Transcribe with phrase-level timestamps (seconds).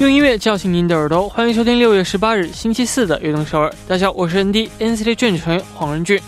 [0.00, 3.68] 用音乐叫醒您的耳朵，欢迎收听六月十八日星期四的《悦动首尔》。
[3.88, 6.22] 大家好，我是 ND NCT 卷成员黄仁俊。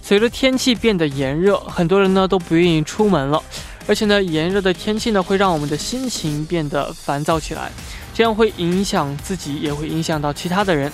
[0.00, 3.42] 随着天气变得炎热，很多人呢都不愿意出门了，
[3.86, 7.70] 而且呢，炎热的天气呢会让我们的心情变得烦躁起来，
[8.14, 10.90] 这样会影响自己，也会影响到其他的人。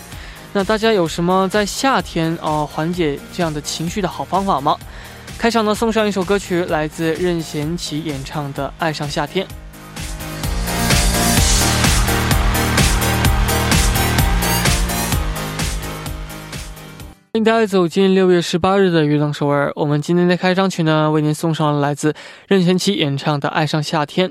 [0.52, 4.76] 那大家有什么在夏天啊缓解这样的情绪的好方法吗？
[5.38, 9.46] 开场呢送上一首歌曲，来自任贤齐演唱的《爱上夏天》。
[17.32, 19.68] 欢迎大家走进六月十八日的《娱乐首尔》。
[19.76, 22.12] 我们今天的开场曲呢，为您送上了来自
[22.48, 24.28] 任贤齐演唱的《爱上夏天》。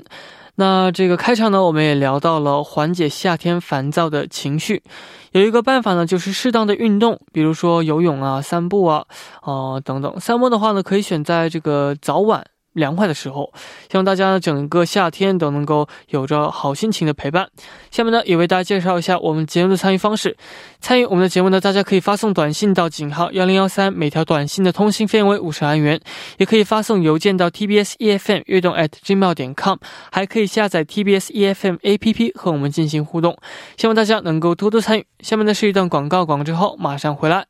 [0.56, 4.82] 那这个开场呢，我们也聊到了缓解夏天烦躁的情绪。
[5.32, 9.06] 有一个办法呢，就是适当的运动，比如说游泳啊、散步啊，
[9.40, 10.20] 哦等等。
[10.20, 12.44] 散步的话呢，可以选在这个早晚。
[12.72, 13.52] 凉快的时候，
[13.90, 17.48] 希望大家呢整个夏天都能够有着好心情的陪伴。
[17.90, 20.36] 下面呢也为大家介绍一下我们节目的参与方式。
[20.80, 25.98] 参与我们的节目呢，大家可以发送短信到井号幺零幺三，每条短信的通信费用为五十韩元；
[26.38, 29.76] 也可以发送邮件到 tbs efm 悦动 at gmail 点 com，
[30.10, 33.36] 还可以下载 tbs efm app 和我们进行互动。
[33.76, 35.04] 希望大家能够多多参与。
[35.20, 37.49] 下面呢是一段广告，广告之后马上回来。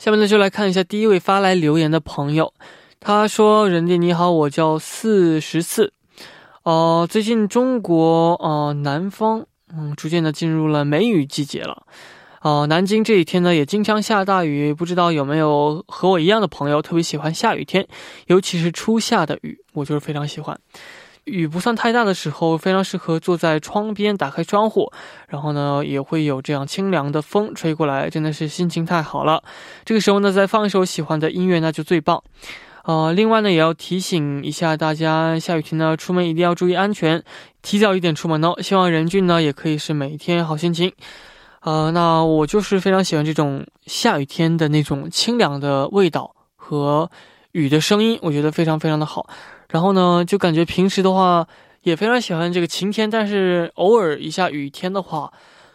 [0.00, 2.54] 下面呢，就来看一下第一位发来留言的朋友。
[3.00, 5.92] 他说：“人弟你好，我叫四十四。
[6.62, 11.82] 哦，最近中国呃南方嗯逐渐的进入了梅雨季节了。
[12.40, 17.86] 哦，南京这几天呢也经常下大雨，不知道有没有和我一样的朋友特别喜欢下雨天，
[18.28, 20.58] 尤其是初夏的雨，我就是非常喜欢。”
[21.24, 24.90] 雨不算太大的时候，非常适合坐在窗边，打开窗户，
[25.28, 29.42] 然后呢，也会有这样清凉的风吹过来，真的是心情太好了。
[29.84, 32.22] 这个时候呢，再放一首喜欢的音乐，那就最棒。
[32.84, 37.22] 呃，另外呢，也要提醒一下大家，下雨天呢，出门一定要注意安全，
[37.62, 38.54] 提早一点出门哦。
[38.62, 40.92] 希望任俊呢，也可以是每天好心情。
[41.60, 47.10] 呃，那我就是非常喜欢这种下雨天的那种清凉的味道和
[47.52, 49.28] 雨的声音，我觉得非常非常的好。
[49.70, 51.46] 然后呢，就感觉平时的话
[51.82, 55.32] 也非常喜欢这个晴天，但是偶尔一下雨天的话，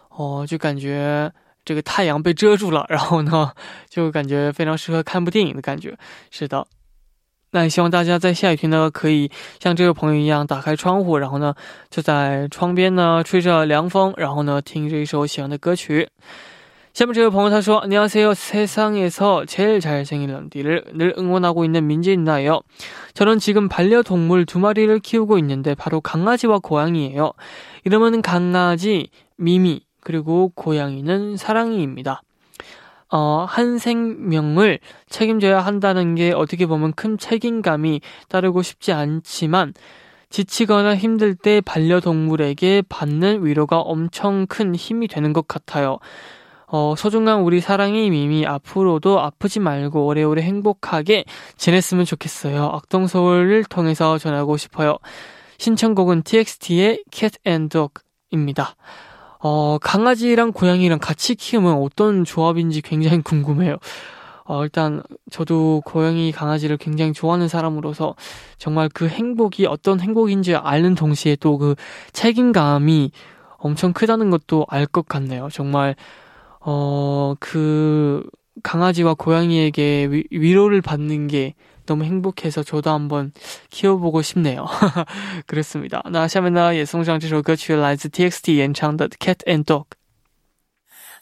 [0.10, 1.32] 哦，就感觉
[1.64, 3.52] 这个太阳被遮住了，然后呢，
[3.90, 5.98] 就感觉非常适合看部电影的感觉。
[6.30, 6.68] 是的，
[7.52, 11.56] 那也希望大家在下雨天呢，可以像这位朋友一样打开窗户，然后呢，
[11.90, 16.10] 就在窗边呢吹着凉风，然后呢听着一首喜欢的歌曲。
[16.96, 18.34] 시험제요 범원사수 안녕하세요.
[18.34, 22.62] 세상에서 제일 잘생긴 런디를 늘 응원하고 있는 민지인나예요.
[23.14, 27.34] 저는 지금 반려동물 두 마리를 키우고 있는데 바로 강아지와 고양이예요.
[27.84, 32.22] 이름은 강아지 미미 그리고 고양이는 사랑이입니다.
[33.10, 38.00] 어, 한 생명을 책임져야 한다는 게 어떻게 보면 큰 책임감이
[38.30, 39.74] 따르고 싶지 않지만
[40.30, 46.00] 지치거나 힘들 때 반려동물에게 받는 위로가 엄청 큰 힘이 되는 것 같아요.
[46.68, 51.26] 어, 소중한 우리 사랑이 미미 앞으로도 아프지 말고 오래오래 행복하게
[51.58, 52.66] 지냈으면 좋겠어요.
[52.74, 54.98] 악동서울을 통해서 전하고 싶어요.
[55.58, 58.76] 신청곡은 TXT의 Cat and Dog입니다.
[59.40, 63.78] 어, 강아지랑 고양이랑 같이 키우면 어떤 조합인지 굉장히 궁금해요.
[64.48, 65.02] 어, 일단
[65.32, 68.16] 저도 고양이 강아지를 굉장히 좋아하는 사람으로서
[68.58, 71.76] 정말 그 행복이 어떤 행복인지 아는 동시에 또 그
[72.14, 73.12] 책임감이
[73.58, 75.50] 엄청 크다는 것도 알 것 같네요.
[75.52, 75.96] 정말
[76.65, 78.23] 어, 그
[78.63, 81.55] 강아지와 고양이에게 위, 위로를 받는 게
[81.87, 83.33] 너무 행복해서 저도 한번
[83.71, 84.67] 키워보고 싶네요.
[85.47, 86.03] 그렇습니다.
[86.11, 89.87] 那下面呢也送上这首歌曲来自 TXT 演唱的 Cat and Dog。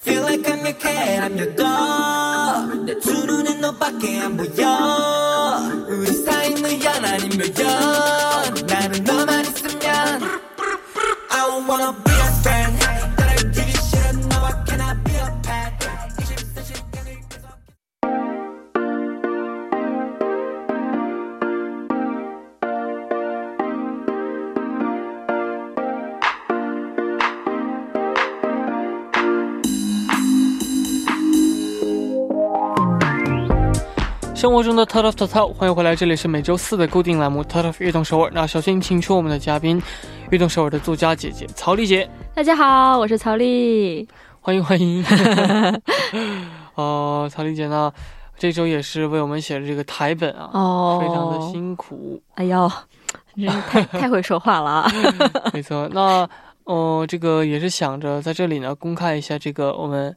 [0.00, 2.84] Feel like I'm your cat, I'm your dog.
[2.86, 5.86] 내 두 눈엔 너밖에 안 보여.
[5.88, 8.66] 우리 사이는 연 아니면 연.
[8.66, 10.22] 나는 너만 있으면.
[11.30, 12.51] I don't wanna be a friend.
[34.43, 38.29] 生活中的 Tot of Total，欢迎回来，这里是每周四的固定栏目 Tot of 悦动首尔。
[38.33, 39.81] 那首先请出我们的嘉宾，
[40.31, 44.05] 运动首尔的作家姐姐曹丽姐，大家好，我是曹丽。
[44.41, 45.01] 欢迎欢迎。
[46.75, 47.89] 哦、曹丽姐呢，
[48.37, 52.21] 这周也是为我们写的这个台本啊，哦非常的辛苦。
[52.33, 52.69] 哎呦，
[53.37, 54.91] 真是太 太会说话了啊！
[55.53, 56.27] 没错，那
[56.65, 60.13] 哦、这个也是想着在这里呢公开一下这个我们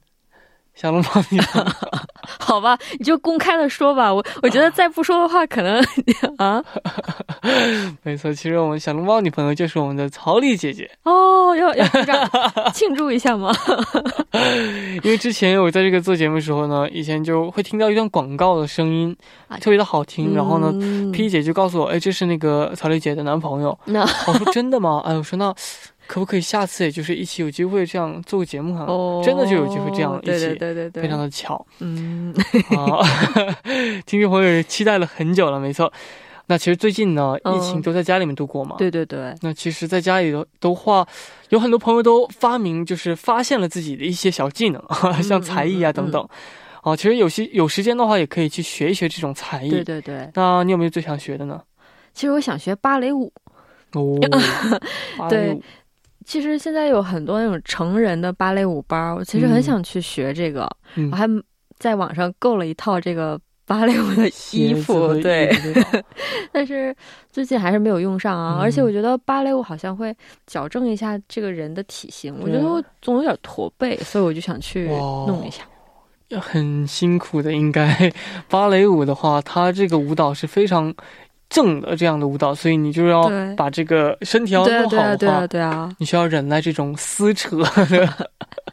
[0.77, 1.71] 小笼包女朋友
[2.39, 4.13] 好吧，你就公开的说吧。
[4.13, 5.83] 我我觉得再不说的话，可能
[6.39, 6.63] 啊，
[8.05, 12.31] 没错，其实我们小笼包女朋友就是我们的曹丽姐姐，哦，要要鼓掌
[12.75, 13.51] 庆祝一下吗？
[15.03, 19.17] 因为之前我在这个做节目的时候呢，以前就会听到一段广告的声音，
[19.49, 20.71] 啊特别的好听，然后呢。
[20.75, 23.79] 嗯 P 姐就告诉我，哎，这是那个曹丽姐的男朋友。
[23.87, 25.01] 那我说真的吗？
[25.07, 25.55] 哎，我说那
[26.07, 28.85] 可不可以下次也就是一起有机会这样做个节目哈？
[28.85, 32.35] 哦，真的就有机会这样一对起，对对对对，非常的巧嗯，
[32.71, 33.03] 啊！
[34.07, 35.93] 听众朋友也期待了很久了，没错。
[36.49, 38.77] 那其实最近呢，嗯疫情都在家里面度过嘛。
[38.79, 41.05] 对对对，那其实，在家里的的话，
[41.49, 44.81] 有很多朋友都发明，就是发现了自己的一些小技能，
[45.25, 46.29] 像才艺啊嗯等等。
[46.85, 49.71] 哦、其实有些有时间的话，也可以去学一学这种才艺。
[49.71, 50.31] 对对对。
[50.35, 51.61] 那你有没有最想学的呢？
[52.15, 53.33] 其实我想学芭蕾舞。
[53.95, 54.17] 哦，
[55.19, 55.63] 芭蕾 对舞
[56.27, 60.69] 其实现在有很多那种成人的芭蕾舞班儿，我其实很嗯想去学这个。
[60.97, 61.27] 嗯我还
[61.79, 66.05] 在网上购了一套这个芭蕾舞的衣服，对衣，服对
[66.51, 66.95] 但是
[67.31, 68.57] 最近还是没有用上啊。
[68.57, 70.15] 嗯而且我觉得芭蕾舞好像会
[70.47, 75.63] 矫正一下这个人的体型，我觉得我总有点驼背，所以我就想去弄一下。
[76.41, 78.13] 很辛苦的，应该
[78.51, 80.93] 芭蕾舞的话，它这个舞蹈是非常
[81.49, 85.93] 正的这样的舞蹈，所以你就要把这个身体要对啊，对啊，弄好的对啊，话，对啊。
[85.99, 88.27] 你需要忍耐这种撕扯的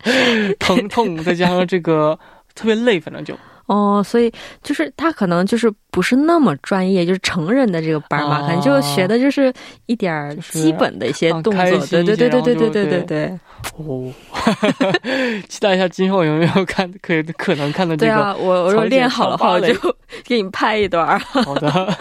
[0.59, 2.17] 疼痛，再加上这个
[2.55, 3.35] 特别累，反正就
[3.67, 4.31] 哦，所以
[4.61, 9.53] 就是他可能就是不是那么专业，就是成人的这个班嘛，哦可能就学的就是
[9.85, 11.63] 一点儿基本的一些啊动作。
[11.63, 13.39] 对对对对对对对对对对。
[13.77, 14.11] 哦，
[15.47, 18.11] 期待一下今后有没有看可以可能看的这个。
[18.11, 19.73] 对啊，我我练好的话，我就
[20.25, 21.17] 给你拍一段儿。
[21.19, 21.97] 好的，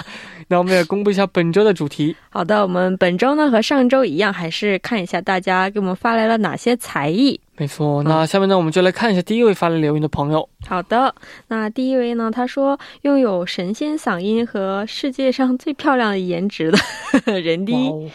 [0.52, 2.14] 那我们也公布一下本周的主题。
[2.28, 7.40] 好的，我们本周呢和上周一样，还是看一下大家给我们发来了哪些才艺。
[7.56, 10.46] 没错，那下面呢，我们就来看一下第一位发来留言的朋友。
[10.68, 11.14] 好的，
[11.48, 16.78] 那第一位呢，他说拥有神仙嗓音和世界上最漂亮的颜值的
[17.40, 18.10] 人第一，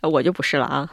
[0.00, 0.88] 我就不是了啊。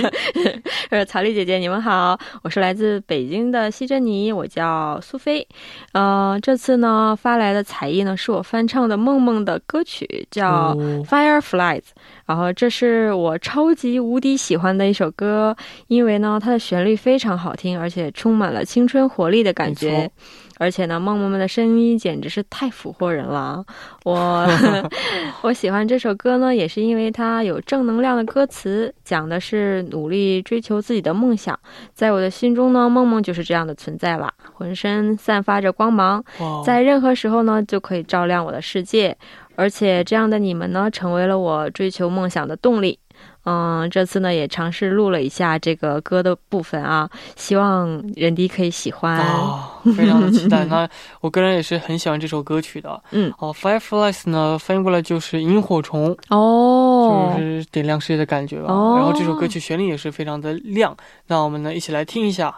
[0.90, 5.46] 呃，曹丽姐姐，你们好，我是来自北京的西珍妮，我叫苏菲。
[5.92, 10.76] 呃，这次呢发来的才艺呢，是我翻唱的梦梦的歌曲，叫哦
[11.06, 11.80] 《Fireflies》。
[12.26, 15.56] 然后这是我超级无敌喜欢的一首歌，
[15.88, 20.10] 因为呢它的旋律非常好听，而且充满了青春活力的感觉。
[20.58, 23.64] 而且呢，梦梦们的声音简直是太俘获人了。
[24.04, 24.46] 我
[25.42, 31.58] 我喜欢这首歌呢，也是因为它有正能量的歌词，讲的是努力追求自己的梦想。
[31.94, 36.22] 在我的心中呢，梦梦就是这样的存在啦，浑身散发着光芒，
[36.64, 39.16] 在任何时候呢，就可以照亮我的世界。
[39.56, 42.98] 而且这样的你们呢，成为了我追求梦想的动力。
[43.44, 49.18] 嗯，这次呢也尝试录了一下这个歌的部分啊，希望人迪可以喜欢。
[49.18, 50.64] 哦， 非常的期待。
[50.64, 50.88] 那
[51.20, 53.02] 我个人也是很喜欢这首歌曲的。
[53.10, 58.72] 嗯，哦，Fireflies 呢翻译过来就是萤火虫，哦就，是点亮世界的感觉吧。
[58.72, 60.96] 哦然后这首歌曲旋律也是非常的亮。
[61.26, 62.54] 那我们呢一起来听一下。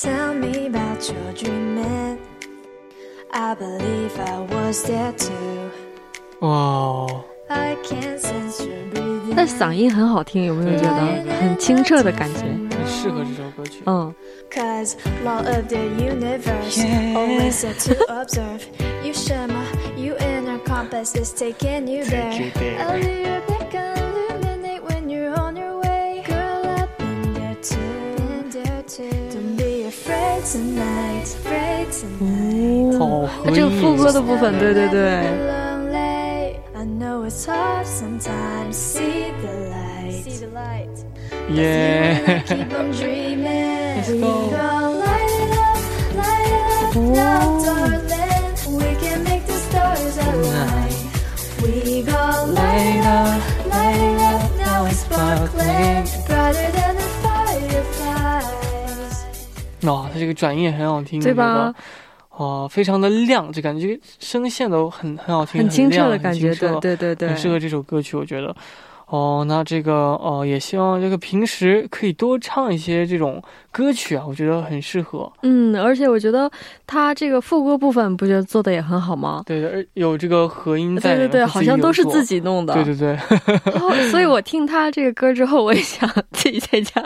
[0.00, 2.18] Tell me about your dreaming.
[3.32, 5.70] I believe I was there too.
[6.40, 9.34] 哇哦， I can sense your breathing.
[9.34, 12.40] 那嗓音很好听，有没有觉得很清澈的感觉？
[12.76, 13.82] 很 适合这首歌曲。
[13.86, 14.14] 嗯，
[14.50, 17.14] Cause law of the universe Yeah.
[17.16, 18.62] always set to observe.
[19.04, 19.64] You shimmer,
[19.96, 22.32] you inner compass is taking you there.
[22.32, 22.80] you there.
[22.80, 23.70] A little bit
[33.07, 34.73] 好、这个副歌的部分，对。
[34.73, 35.23] 对对。
[41.55, 42.21] 耶。
[59.83, 61.73] 哇，他这个转音也很好听，对吧？
[62.31, 62.45] 我觉得？
[62.45, 67.29] 哇，非常的亮，就感觉声线都很很好听，很清澈的感觉，对对对对。
[67.29, 68.55] 很适合这首歌曲，我觉得。
[69.07, 75.29] 哦，那这个哦，也希望这个平时可以多唱一些这种歌曲啊，我觉得很适合。
[75.43, 76.49] 嗯，而且我觉得
[76.87, 79.43] 他这个副歌部分不觉得做的也很好吗？
[79.45, 82.73] 对有这个和音在，对对对，好像都是自己己弄的。
[82.73, 83.17] 对对对，
[83.81, 87.03] 哦，所以我听他这个歌之后，我也想自己在家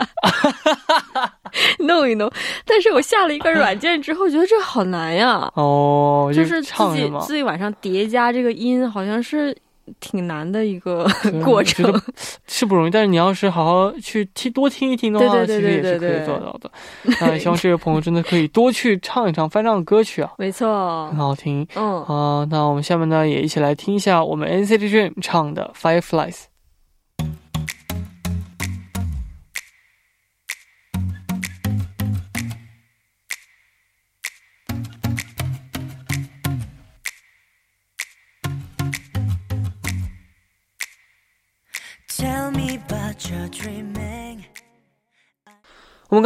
[1.86, 2.30] 弄一弄。
[2.64, 7.10] 但是我下了一个 软件之后，觉得这好难呀，哦，就是自己？
[7.20, 9.56] 自己晚上叠加这个音，好像是
[10.00, 11.06] 挺难的一个
[11.44, 11.92] 过程。
[12.46, 16.70] 是不容易，但是你要是好好去听多听一听的话，对对对其实也是可以做到的。
[17.20, 21.66] 那也希望这位朋友真的可以多去唱一唱翻唱的歌曲啊，没错很，好听。
[21.76, 26.32] 嗯，啊、那我们下面呢也一起来听一下我们 NCT Dream 唱的《Fireflies》。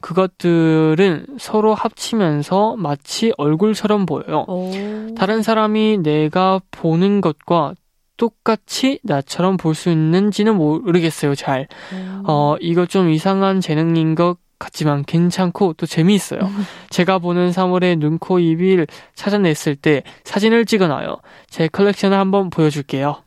[0.00, 4.44] 그것들은 서로 합치면서 마치 얼굴처럼 보여요.
[4.48, 4.70] 오.
[5.16, 7.74] 다른 사람이 내가 보는 것과
[8.16, 11.68] 똑같이 나처럼 볼 수 있는지는 모르겠어요, 잘.
[11.92, 12.22] 음.
[12.26, 16.40] 어, 이거 좀 이상한 재능인 것 같지만 괜찮고 또 재미있어요.
[16.40, 16.64] 음.
[16.90, 21.18] 제가 보는 사물의 눈, 코, 입을 찾아냈을 때 사진을 찍어놔요.
[21.48, 23.22] 제 컬렉션을 한번 보여줄게요.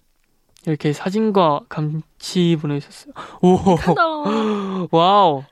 [0.67, 3.13] 이렇게 사진과 감치 보내셨어요.
[3.41, 4.03] 오, 크다.
[4.91, 5.43] 와우.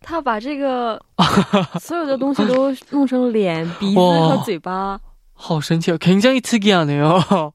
[0.00, 1.00] 他把这个
[1.80, 5.00] 所有的东西都弄成脸、 鼻子哇和嘴巴。
[5.34, 7.52] 好神奇哦， 굉장히 특이하네요.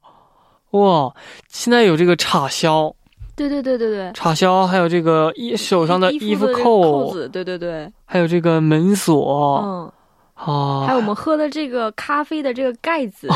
[0.71, 1.13] 哇，
[1.49, 2.93] 现在有这个插销，
[3.35, 9.91] 对对对对对，插销，还有这个衣手上的衣服衣服的这个扣，扣子，对对对，还有这个门锁，嗯，
[10.35, 13.27] 啊，还有我们喝的这个咖啡的这个盖子，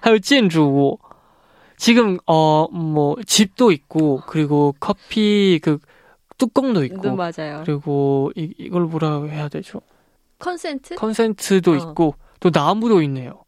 [0.00, 0.98] 하여建筑物.
[1.76, 5.78] 지금 어뭐 집도 있고 그리고 커피 그
[6.47, 7.61] 뚜껑도 对 있고 맞아요.
[7.65, 9.81] 그리고 이, 이걸 뭐라고 해야 되죠?
[10.39, 10.95] 컨센트?
[10.95, 11.75] 컨센트도 어.
[11.75, 13.43] 있고 또 나무도 있네요.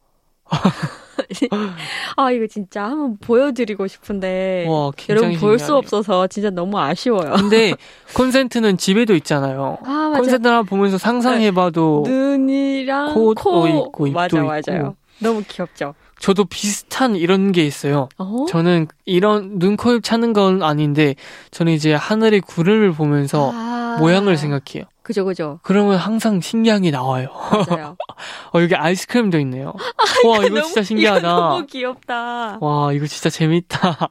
[2.17, 5.75] 아 이거 진짜 한번 보여드리고 싶은데 와, 여러분 볼 수.
[5.75, 7.33] 없어서 진짜 너무 아쉬워요.
[7.35, 7.73] 근데
[8.15, 9.77] 컨센트는 집에도 있잖아요.
[9.83, 10.13] 아.
[10.15, 14.47] 컨센트 하나 보면서 상상해봐도 눈이랑 코도 코 있고, 입도 맞아 있고.
[14.47, 14.95] 맞아요.
[15.19, 15.95] 너무 귀엽죠.
[16.25, 18.09] 저도 비슷한 이런 게 있어요.
[18.17, 18.47] 어?
[18.49, 21.13] 저는 이런 눈, 코, 입 찾는 건 아닌데
[21.51, 23.97] 저는 이제 하늘의 구름을 보면서 아.
[23.99, 24.85] 모양을 생각해요.
[25.03, 25.59] 그죠 그죠.
[25.61, 27.27] 그러면 항상 신기한 게 나와요.
[27.69, 27.95] 맞아요.
[28.55, 29.71] 어, 여기 아이스크림도 있네요.
[30.25, 31.19] 와, 이거 진짜 신기하다.
[31.19, 32.57] 이거 너무 귀엽다.
[32.59, 34.09] 와, 이거 진짜 재밌다.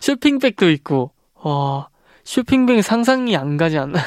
[0.00, 1.86] 쇼핑백도 있고, 와,
[2.27, 3.99] 쇼핑백 상상이 안 가지 않나?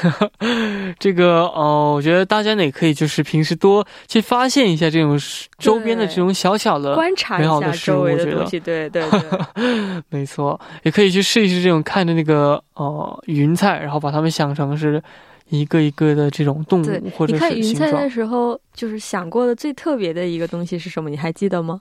[0.97, 5.19] 这个呃，我觉得大家呢也可以就是平时多去发现一下这种
[5.59, 10.03] 周边的这种小小的，观察一下美好的事物周围我觉得的东西，对对对。
[10.09, 15.01] 没错，也可以去试一试这种看着那个呃云彩，然后把它们想成是
[15.49, 18.09] 一个一个的这种动对物或者你看是形状云彩的。
[18.09, 21.09] 时候，就是想过的最特别的一个东西是什么？
[21.09, 21.77] 你还记得吗？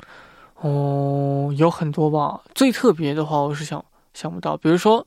[0.60, 2.42] 哦，有很多吧。
[2.54, 5.06] 最特别的话，我是想想不到，比如说、呃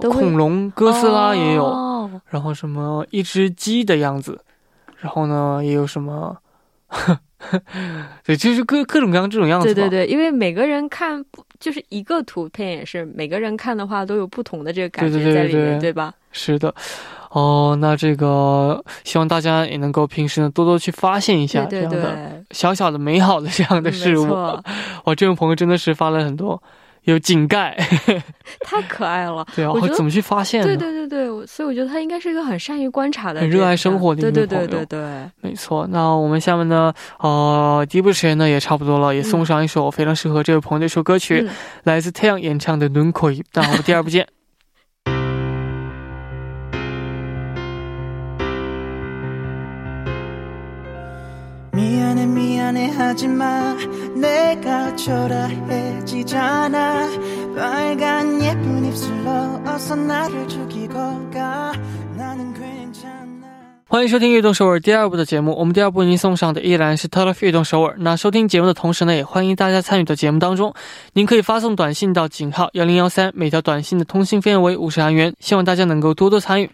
[0.00, 4.40] 都恐龙哥斯拉也有，哦然后什么一只鸡的样子，
[4.98, 6.36] 然后呢也有什么，
[8.24, 9.66] 对，就是各各种各样这种样子。
[9.66, 16.12] 对对对，因为每个人看不就是一个图片也是每个人看的话都有不同的这个感觉在里面，对吧？
[16.32, 16.74] 是的，
[17.30, 24.32] 哦，那这个希望大家也能够平时呢多多去发现一下对对对这样的，小小的美好的这样的嗯事物。
[25.04, 26.62] 哇，这位朋友真的是发了很多
[27.04, 27.76] 有井盖，
[28.64, 29.44] 太可爱了。
[29.56, 30.62] 对啊，我怎么去发现？
[30.62, 35.30] 对对对对，所以我觉得他应该是一个很善于观察的，很热爱生活的一对对个朋友对对对。
[35.40, 41.54] 没错，那我们下面呢，呃，第一部时间呢也差不多了，也送上一首非常适合这位朋友的一首歌曲，嗯
[41.84, 43.32] 来自太阳演唱的《轮廓》。
[43.54, 44.41] 那我们第二部见。
[52.71, 53.75] 미안해 미안해 하지마
[54.15, 57.09] 내가 초라해지잖아
[57.53, 60.93] 빨간 예쁜 입술로 어서 나를 죽이고
[61.29, 61.73] 가
[62.15, 63.45] 나는 괜찮아
[63.89, 65.53] 欢迎收听《悦动首尔》第二部的节目。
[65.57, 67.95] 我们第二部为您送上的依然是 t e l e f 悦动首尔。
[67.99, 70.73] 那收听节目的同时呢，也欢迎大家参与到节目当中。
[71.13, 75.33] 您可以发送短信到井号幺零幺三，每条短信的通信费用为五十韩元。
[75.39, 76.69] 希望大家能够多多参与。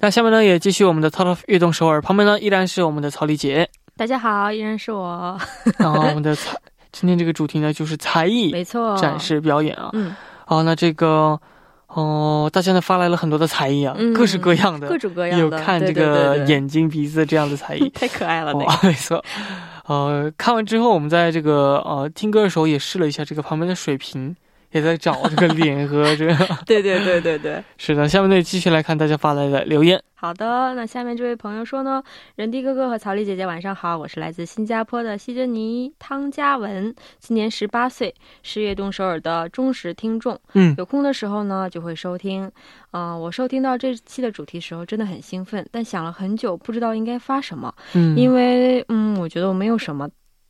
[0.00, 2.02] 那下面呢，也继续我们的 t e l e f 悦动首尔。
[2.02, 3.68] 旁边呢，依然是我们的曹丽姐。
[3.99, 5.37] 大家好，依然是我，
[5.77, 6.55] 然后我们的 才，
[6.89, 9.89] 今天这个主题呢就是才艺没错，展，示表演啊。
[9.91, 10.15] 嗯，
[10.45, 11.37] 好，那这个
[11.87, 14.13] 哦、大家呢发来了很多的才艺啊，嗯。
[14.13, 17.89] 各式各样的，各种各样的，有看这对个，眼睛、鼻子这样的才艺。
[17.93, 19.21] 太可爱了，那哇个，没错。
[19.87, 24.33] 呃，看完之后，我们在这个呃听歌的时候也试了一下这个旁边的水平，
[24.71, 26.35] 也在找这个脸和这个。
[26.65, 27.63] 对对对对对。
[27.77, 30.01] 是的，下面呢继续来看大家发来的留言。
[30.13, 32.03] 好的，那下面这位朋友说呢，
[32.35, 42.51] 仁弟哥哥和曹丽姐姐晚上好，我是来自新加坡的西珍妮汤嘉文，今年十八岁，是悦动首尔的忠实听众，嗯有空的时候呢就会收听。
[42.91, 50.09] 嗯、我收听到这期的主题时候真的很兴奋，但想了很久，不知道应该发什么，嗯，因为嗯，我觉得我没有什么。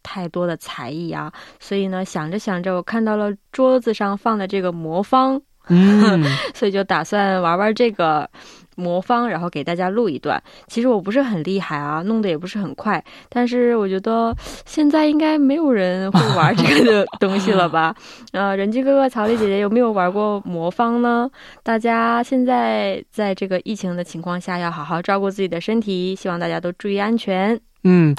[0.09, 6.23] 太多的才艺啊，所以呢，想着想着，我看到了桌子上放的这个魔方，嗯
[6.55, 8.27] 所以就打算玩玩这个
[8.75, 10.41] 魔方，然后给大家录一段。
[10.65, 14.35] 其实我不是很厉害啊，弄得也不是很快，但是我觉得
[14.65, 17.93] 现在应该没有人会玩这个的东西了吧？
[18.33, 21.29] 呃，人机哥哥、曹丽姐姐有没有玩过魔方呢？
[21.61, 27.59] 大家现在在这个疫情的情况下，要好好照顾自己的身体，希望大家都注意安全。
[27.85, 28.13] 嗯，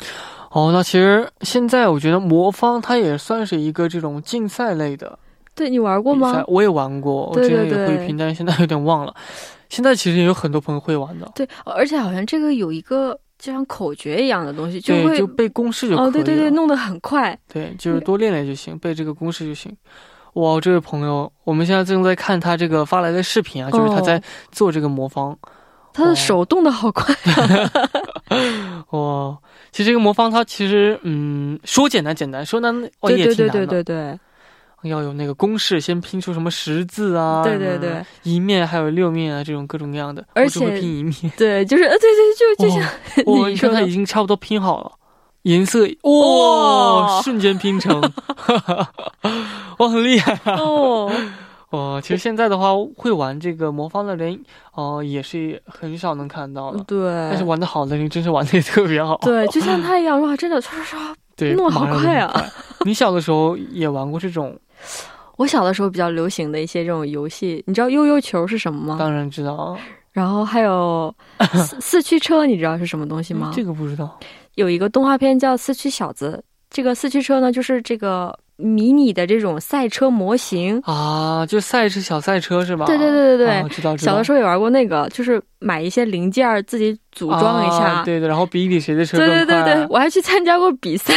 [0.50, 5.18] 哦，那其实现在我觉得魔方它也算是一个这种竞赛类的
[5.54, 6.42] 对你玩过吗？
[6.46, 9.14] 我也玩过，我对之前也会拼，但是现在有点忘了。
[9.68, 16.08] 现在其实也有很多朋友会玩的，对，而且好像这个有一个就像口诀一样的东西，就，会就背公式就可以了。
[16.08, 17.38] 哦，对对对，弄得很快。
[17.52, 19.72] 对，就是多练练就行，背这个公式就行。
[20.34, 25.38] 哇，这位朋友，我们现在正在看他这个发来的视频啊，就是他在哦做这个魔方。
[25.92, 27.12] 他的手动的好快，
[28.90, 29.36] 哇，
[29.72, 33.66] 其实这个魔方它其实嗯，说简单简单，说难哦也挺难的。
[33.66, 34.18] 对对对
[34.84, 41.14] 要有那个公式，先拼出什么十字啊，对对对一面还有六面啊，这种各种各样的，而我只会且拼一面。
[41.36, 42.08] 对，就是呃，对
[42.56, 42.80] 对，就就像
[43.26, 44.90] 哇， 你说的你看它已经差不多拼好了，
[45.42, 48.00] 颜色哇，哇瞬间拼成，
[49.76, 50.56] 哇，很厉害啊！
[50.58, 51.12] 哦，
[51.70, 54.38] 哦，其实现在的话，会玩这个魔方的人，
[54.74, 56.84] 哦、也是很少能看到了。
[56.84, 59.16] 对，但是玩的好的人，真是玩的也特别好。
[59.22, 61.16] 对，就像 他一样，哇，真的刷刷刷。
[61.36, 62.44] 对，弄得好快啊！
[62.84, 64.58] 你小的时候也玩过这种？
[65.38, 68.96] 我小的时候比较流行的一些这种游戏，你知道悠悠球是什么吗？
[68.98, 69.78] 当然知道啊，
[70.12, 71.14] 然后还有
[71.54, 73.50] 四四驱车，你知道是什么东西吗？
[73.54, 74.18] 这个不知道。
[74.56, 80.80] 有一个动画片叫《四驱小子》，这个四驱车呢，就是这个迷你的这种赛车模型。
[80.84, 82.86] 啊，就赛车小赛车是吧？
[82.86, 84.12] 对对对对对，啊知道知道。
[84.12, 87.76] 小的时候也玩过那个，就是买一些零件儿自己组装一下。
[87.84, 89.26] 啊对对，然后比一比谁的车对。
[89.26, 91.12] 对对对，我还去参加过比赛，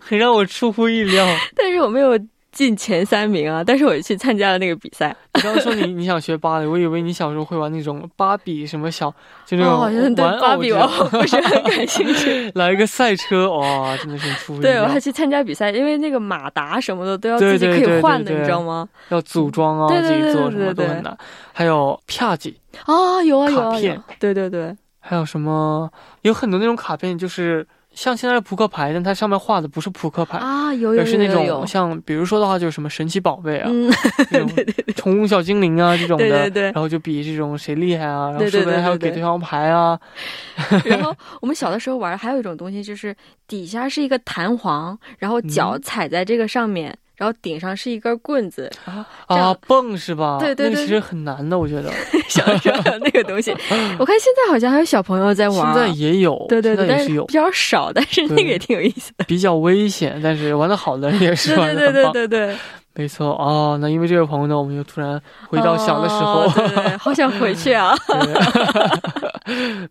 [0.00, 1.26] 很 让我出乎意料。
[1.56, 2.18] 但是我没有
[2.54, 3.62] 进前三名啊。
[3.62, 9.08] 但是我去参加了那个比赛， 你刚刚说你你想学芭蕾，我以为你小时候会玩那种芭比什么小，
[9.44, 12.50] 就那哦，种好像对玩芭比娃娃 不是很感兴趣。
[12.56, 14.98] 来一个赛车，哇，真的是出乎对，我还。
[15.04, 18.88] 去参加比赛，因为那个马达什么的都要自己可以换的，对对你知道吗？
[19.10, 21.14] 要组装啊，对对对自己做什么都很难。
[21.52, 22.54] 还有啪叽，
[22.86, 25.90] 啊，有啊有啊有卡片啊，对对对，还有什么？
[26.22, 31.64] 有很多那种卡片，就是像现在的扑克牌，但它上面画的不是扑克牌，啊有有而是那有。
[31.64, 33.90] 像比如说的话，就是什么神奇宝贝啊，嗯，
[34.30, 34.50] 这种
[34.96, 36.62] 宠物小精灵啊这种的，对对对。
[36.64, 39.98] 然后就比这种谁厉害啊，然后说不定还要给对方牌啊，
[40.84, 43.14] 然后我们小的时候玩，还有一种东西就是
[43.46, 45.82] 底下是一个弹簧，然后脚嗯。
[45.82, 50.38] 踩在这个上面，然后顶上是一根棍子，然后啊样，蹦是吧？
[50.40, 51.90] 对对对那个其实很难的，我觉得。
[52.28, 53.52] 小时候有那个东西。
[53.98, 59.24] 我看现在好像还有小朋友在玩，现在也有，对对对，现在也是有但是比，较少，但是那个也挺有意思的。
[59.26, 62.12] 比较危险，但是玩的好的人也是对对对玩的很棒。
[62.12, 62.56] 对对对，
[62.94, 67.94] 没错哦，那因为这位朋友呢，我们又突然回到小的时候，哦对对对，好想回去啊！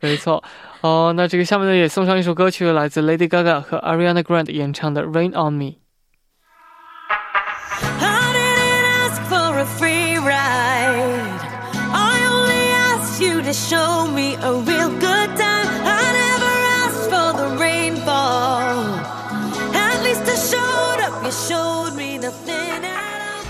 [0.02, 0.44] 对没错
[0.82, 1.14] 哦。
[1.16, 5.66] 那这个下面呢也送上一首歌曲，来自 Lady Gaga 和 Ariana Grande 演唱的《Rain on Me》。
[13.53, 15.69] asked you to show me a real good time.
[15.85, 18.99] I never asked for the rainfall.
[19.75, 21.25] At least I showed up.
[21.25, 23.45] You showed me nothing at all.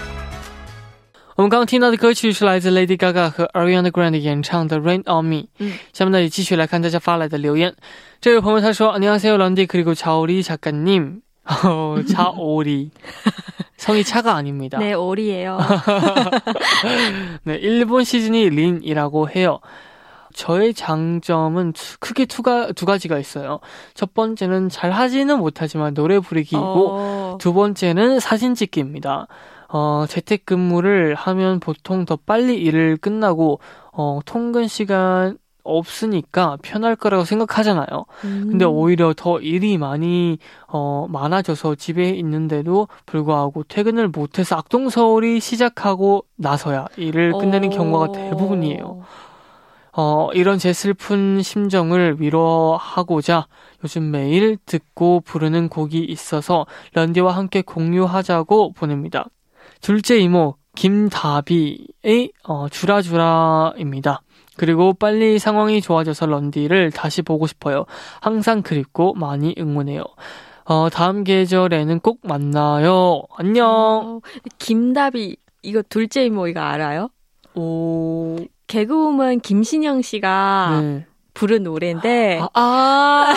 [1.37, 5.37] 我们刚刚听到的歌曲是来自 Lady Gaga 和 Ariana Grande 演唱的《Rain on Me》。
[5.59, 7.75] 嗯，下面呢也继续来看大家发来的留言。
[8.21, 11.23] 这位朋友他说：“안녕하세요 런디 그리고 차오리 작가님。”
[11.65, 12.91] 哦，차오리
[13.79, 14.77] 성이 차가 아닙니다.
[14.79, 15.59] 네, 오리예요.
[17.45, 19.61] 네, 일본 시즌이 린이라고 해요.
[20.34, 23.60] 저의 장점은 두- 크게 두, 가, 두 가지가 있어요.
[23.94, 29.28] 첫 번째는 잘 하지는 못하지만 노래 부르기이고, 어, 두 번째는 사진 찍기입니다.
[29.70, 33.60] 어, 재택근무를 하면 보통 더 빨리 일을 끝나고,
[33.92, 38.06] 어, 통근 시간 없으니까 편할 거라고 생각하잖아요.
[38.26, 38.48] 음.
[38.50, 46.26] 근데 오히려 더 일이 많이 어 많아져서 집에 있는데도 불구하고 퇴근을 못해서 악동 서울이 시작하고
[46.36, 47.78] 나서야 일을 끝내는 어.
[47.78, 49.04] 경우가 대부분이에요.
[49.96, 53.48] 어 이런 제 슬픈 심정을 위로하고자
[53.84, 59.26] 요즘 매일 듣고 부르는 곡이 있어서 런디와 함께 공유하자고 보냅니다.
[59.82, 64.22] 둘째 이모 김다비의 어, 주라주라입니다.
[64.56, 67.86] 그리고 빨리 상황이 좋아져서 런디를 다시 보고 싶어요.
[68.22, 70.04] 항상 그립고 많이 응원해요.
[70.66, 73.24] 어, 다음 계절에는 꼭 만나요.
[73.38, 73.68] 안녕.
[73.68, 74.20] 어,
[74.60, 77.10] 김다비 이거 둘째 이모 이거 알아요?
[77.55, 81.07] 오, 개그우먼 김신영 씨가 네.
[81.35, 83.35] 부른 노래인데 아, 아,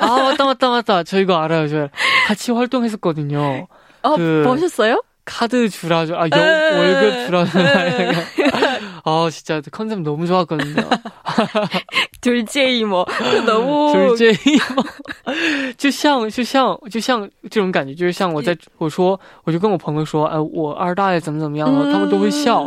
[0.00, 1.02] 아, 맞다, 맞다, 맞다.
[1.04, 1.68] 저 이거 알아요.
[1.68, 1.88] 저
[2.26, 3.66] 같이 활동했었거든요.
[4.02, 5.02] 어 그- 보셨어요?
[5.24, 6.76] 카드 주라주, 아, 여, 에.
[6.78, 7.58] 월급 주라주.
[9.04, 10.88] 아, 진짜 컨셉 너무 좋았거든요.
[12.22, 13.04] 둘째 이모
[13.44, 14.64] 너무 就 是这样，
[15.76, 22.66] 就像就像就像这种感觉，就是像我在我说，我就跟我朋友说，哎，我二大爷怎么怎么样了，他们都会笑。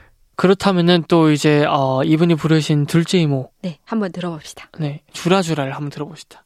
[0.35, 4.69] 그렇다면은 또 이제 어, 이분이 부르신 둘째 이모, 네 한번 들어봅시다.
[4.79, 6.43] 네 주라주라를 한번 들어봅시다.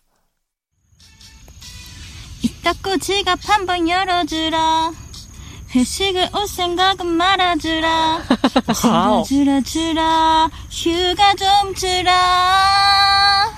[2.42, 4.92] 이따고 지갑 한번 열어주라.
[5.74, 8.22] 회식을 올 생각은 말아주라.
[8.74, 9.24] 주라.
[9.24, 13.52] 주라 주라 휴가 좀 주라.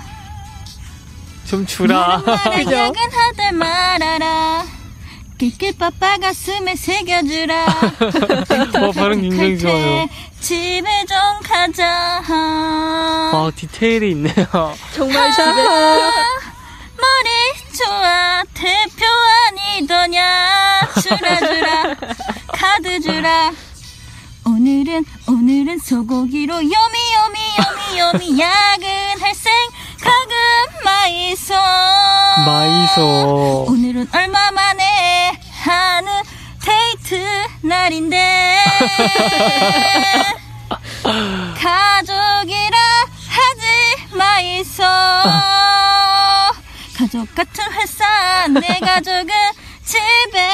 [1.46, 2.18] 좀 주라.
[2.20, 4.66] 말에 야근하들 말아라.
[5.38, 7.66] 낄낄빠빠 가슴에 새겨주라.
[8.82, 10.08] 어, 발음 굉장히 좋아요.
[10.40, 12.22] 집에 좀 가자.
[12.28, 14.34] 아 디테일이 있네요.
[14.94, 15.46] 정말 집에
[16.98, 17.30] 머리
[17.78, 19.06] 좋아 대표
[19.48, 21.96] 아니더냐 주라 주라
[22.48, 23.52] 카드 주라
[24.46, 30.36] 오늘은 오늘은 소고기로 요미 요미 요미 요미 야근할 생각은
[30.84, 31.54] 마이소
[32.46, 33.66] 마이소.
[33.70, 34.87] 오늘은 얼마 만에
[37.68, 38.58] 날인데
[41.60, 42.78] 가족이라
[43.28, 44.84] 하지 마이소
[46.98, 49.28] 가족 같은 회사 내 가족은
[49.84, 50.48] 집에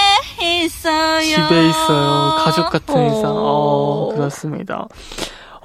[0.64, 2.42] 있어요 집에 있어요.
[2.46, 3.32] 가족 같은 일상.
[3.32, 4.16] 어, 어.
[4.16, 4.86] 그렇습니다.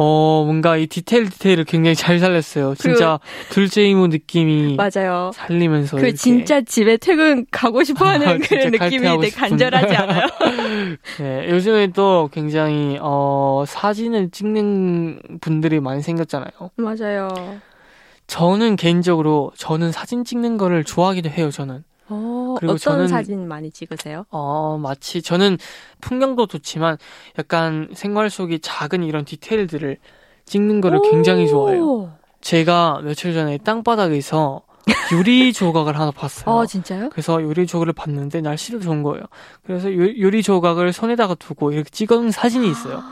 [0.00, 2.76] 어, 뭔가 이 디테일 디테일을 굉장히 잘 살렸어요.
[2.76, 3.18] 진짜
[3.50, 5.32] 둘째 이모 느낌이 맞아요.
[5.34, 6.16] 살리면서 그 이렇게.
[6.16, 9.30] 진짜 집에 퇴근 가고 싶어 하는 아, 그런 느낌이 되게.
[9.30, 10.26] 간절하지 않아요?
[11.18, 16.50] 네, 요즘에 또 굉장히 어, 사진을 찍는 분들이 많이 생겼잖아요.
[16.76, 17.28] 맞아요.
[18.28, 21.50] 저는 개인적으로 저는 사진 찍는 거를 좋아하기도 해요.
[21.50, 21.80] 저는 어,
[22.58, 24.24] 그리고 어떤 저는- 사진 많이 찍으세요?
[24.30, 25.58] 어 마치 저는
[26.00, 26.98] 풍경도 좋지만
[27.38, 29.96] 약간 생활 속의 작은 이런 디테일들을
[30.44, 31.84] 찍는 거를 굉장히 좋아해요.
[31.84, 32.10] 오.
[32.40, 34.62] 제가 며칠 전에 땅바닥에서
[35.12, 36.54] 요리 조각을 하나 봤어요.
[36.54, 37.10] 어, 진짜요?
[37.10, 39.24] 그래서 요리 조각을 봤는데 날씨도 좋은 거예요.
[39.64, 43.02] 그래서 요, 요리 조각을 손에다가 두고 이렇게 찍은 사진이 있어요.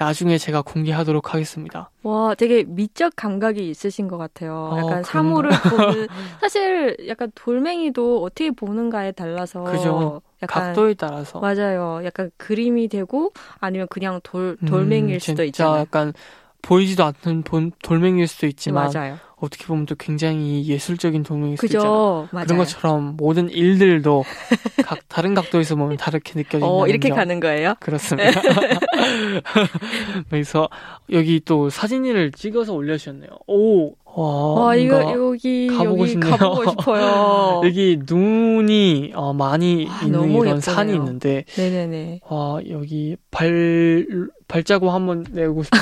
[0.00, 1.90] 나중에 제가 공개하도록 하겠습니다.
[2.02, 4.70] 와, 되게 미적 감각이 있으신 것 같아요.
[4.72, 5.02] 어, 약간?
[5.02, 6.08] 사물을 보는
[6.40, 10.22] 사실 약간 돌멩이도 어떻게 보는가에 달라서 그죠.
[10.42, 11.38] 약간 각도에 따라서.
[11.40, 12.00] 맞아요.
[12.04, 15.80] 약간 그림이 되고 아니면 그냥 돌 돌멩이일 음, 수도 있잖아요.
[15.80, 16.14] 약간
[16.62, 19.18] 보이지도 않는 본- 돌멩이일 수도 있지만 맞아요.
[19.40, 21.24] 어떻게 보면 또 굉장히 예술적인
[21.54, 21.56] 있잖아요.
[21.56, 22.28] 그죠.
[22.30, 22.46] 맞아요.
[22.46, 24.24] 그런 것처럼 모든 일들도
[24.84, 27.16] 각 다른 각도에서 보면 다르게 느껴진다는 어, 이렇게 점.
[27.16, 27.74] 가는 거예요?
[27.80, 28.40] 그렇습니다.
[30.28, 30.68] 그래서
[31.10, 33.30] 여기 또 사진을 찍어서 올려주셨네요.
[33.46, 36.36] 오, 와, 와, 이거 여기 가보고 여기 싶네요.
[36.36, 37.60] 가보고 싶어요.
[37.64, 40.60] 여기 눈이 어, 많이 와, 있는 너무 이런 예쁘네요.
[40.60, 42.20] 산이 있는데 네네네.
[42.28, 44.06] 와 여기 발
[44.48, 45.80] 발자국 한번 내고 싶어요.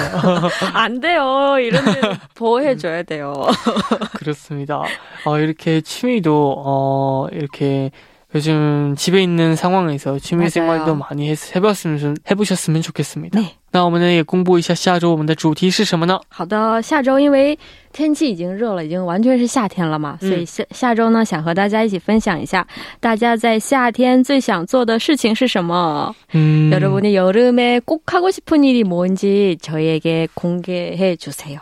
[0.75, 1.57] 안 돼요.
[1.61, 3.33] 이런 데는 보호해줘야 돼요.
[4.19, 4.83] 그렇습니다.
[5.25, 7.91] 어, 이렇게 취미도 어, 이렇게
[8.35, 10.51] 요즘 집에 있는 상황에서 취미 맞아요.
[10.51, 13.41] 생활도 많이 했, 해봤으면 해보셨으면 좋겠습니다.
[13.41, 13.58] 네.
[13.78, 16.19] 那我们呢也公布一下下周我们的主题是什么呢？
[16.30, 17.58] 好的，下周因为
[17.91, 22.67] 天气已经热了，已经完全是夏天了嘛，嗯所以下下周呢，想和大家一起分享一下，
[23.00, 26.13] 大家在夏天最想做的事情是什么？
[26.36, 31.60] 음, 여러분이 여름에 꼭 하고 싶은 일이 뭔지 저희에게 공개해 주세요.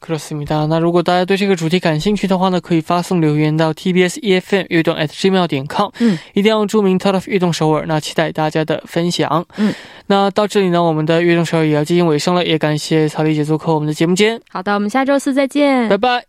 [0.00, 9.46] 그렇습니다.那如果大家对这个主题感兴趣的话呢，可以发送留言到 tbs efm 悦动 at gmail 点 com，嗯，一定要注明 t o of 悦动首尔，那期待大家的分享。
[9.56, 9.72] 嗯，
[10.08, 15.96] 那到这里呢，我们的悦动首尔也要接近尾声了，也感谢曹丽姐做客我们的节目间，好的，我们下周四再见拜。
[15.96, 16.24] 拜。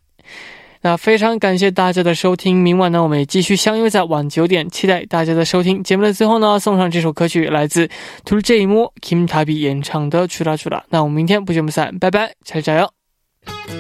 [0.82, 5.84] 那非常感谢大家的收听，明晚呢我们也继续相约在晚九点，期待大家的收听。
[5.84, 7.90] 节目的最后呢，送上这首歌曲，来自
[8.24, 10.80] t u j a m Kim Tabi 演唱的《去啦去啦》。
[10.92, 12.99] 那我们明天不见不散，拜拜，加油加油！
[13.47, 13.80] Thank you.